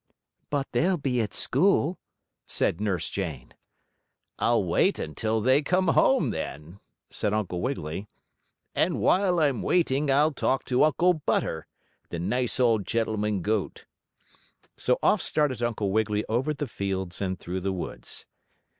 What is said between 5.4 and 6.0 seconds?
they come